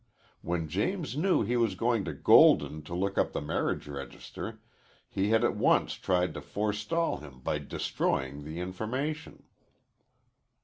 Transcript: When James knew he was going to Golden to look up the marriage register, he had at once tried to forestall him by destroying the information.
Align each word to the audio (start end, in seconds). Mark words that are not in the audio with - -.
When 0.41 0.67
James 0.67 1.15
knew 1.15 1.43
he 1.43 1.55
was 1.55 1.75
going 1.75 2.05
to 2.05 2.13
Golden 2.13 2.81
to 2.85 2.95
look 2.95 3.19
up 3.19 3.33
the 3.33 3.39
marriage 3.39 3.87
register, 3.87 4.59
he 5.07 5.29
had 5.29 5.43
at 5.43 5.55
once 5.55 5.93
tried 5.93 6.33
to 6.33 6.41
forestall 6.41 7.17
him 7.17 7.39
by 7.41 7.59
destroying 7.59 8.43
the 8.43 8.59
information. 8.59 9.43